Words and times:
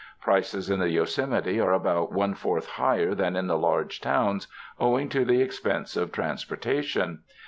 Prices 0.19 0.67
in 0.67 0.79
the 0.79 0.89
Yosemite 0.89 1.59
are 1.59 1.73
about 1.73 2.11
one 2.11 2.33
fourth 2.33 2.65
higher 2.69 3.13
than 3.13 3.35
in 3.35 3.45
the 3.45 3.55
large 3.55 4.01
towns, 4.01 4.47
owing 4.79 5.09
to 5.09 5.23
the 5.23 5.43
expense 5.43 5.95
of 5.95 6.11
transporta 6.11 6.81
tion. 6.83 7.19